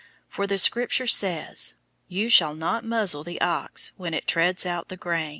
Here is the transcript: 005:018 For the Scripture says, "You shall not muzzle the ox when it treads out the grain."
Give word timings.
005:018 0.01 0.07
For 0.33 0.47
the 0.47 0.57
Scripture 0.57 1.05
says, 1.05 1.73
"You 2.07 2.27
shall 2.27 2.55
not 2.55 2.83
muzzle 2.83 3.23
the 3.23 3.39
ox 3.39 3.91
when 3.97 4.15
it 4.15 4.25
treads 4.25 4.65
out 4.65 4.87
the 4.87 4.97
grain." 4.97 5.29